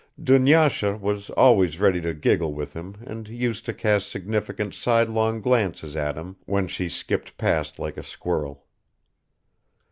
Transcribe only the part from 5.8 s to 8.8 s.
at him when she skipped past like a squirrel.